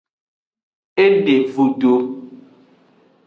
E 1.05 1.07
de 1.25 1.37
vudo. 1.53 1.93